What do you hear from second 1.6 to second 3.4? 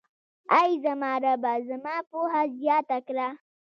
زما پوهه زياته کړه.